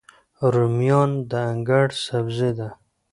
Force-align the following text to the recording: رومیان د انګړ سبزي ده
رومیان 0.53 1.11
د 1.29 1.31
انګړ 1.51 1.87
سبزي 2.05 2.51
ده 2.57 2.69